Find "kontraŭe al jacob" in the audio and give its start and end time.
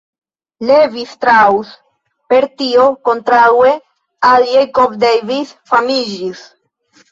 3.11-4.99